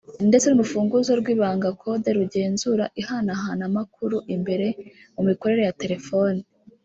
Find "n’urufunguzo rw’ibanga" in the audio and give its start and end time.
0.47-1.67